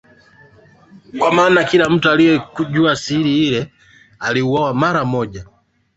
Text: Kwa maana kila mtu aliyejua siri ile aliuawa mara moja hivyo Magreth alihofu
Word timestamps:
Kwa 1.19 1.33
maana 1.33 1.63
kila 1.63 1.89
mtu 1.89 2.09
aliyejua 2.09 2.95
siri 2.95 3.47
ile 3.47 3.71
aliuawa 4.19 4.73
mara 4.73 5.05
moja 5.05 5.39
hivyo 5.39 5.43
Magreth 5.43 5.47
alihofu 5.47 5.49